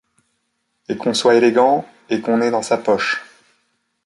[0.89, 3.21] Et qu'on soit élégant, et qu'on n'ait dans sa poche